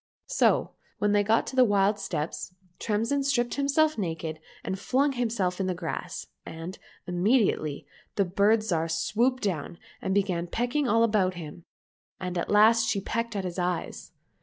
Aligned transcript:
So 0.25 0.71
when 0.97 1.11
they 1.11 1.21
got 1.21 1.45
to 1.45 1.55
the 1.55 1.63
wild 1.63 1.99
steppes, 1.99 2.55
Tremsin 2.79 3.23
stripped 3.23 3.53
himself 3.53 3.99
naked 3.99 4.39
and 4.63 4.79
flung 4.79 5.11
himself 5.11 5.59
in 5.59 5.67
the 5.67 5.75
grass, 5.75 6.25
and, 6.43 6.79
immediately, 7.05 7.85
the 8.15 8.25
Bird 8.25 8.61
Zhar 8.63 8.87
swooped 8.89 9.43
down 9.43 9.77
and 10.01 10.15
began 10.15 10.47
pecking 10.47 10.87
all 10.87 11.03
about 11.03 11.35
him, 11.35 11.65
and 12.19 12.35
at 12.35 12.49
last 12.49 12.87
she 12.89 12.99
pecked 12.99 13.35
at 13.35 13.43
his 13.45 13.59
eyes. 13.59 14.11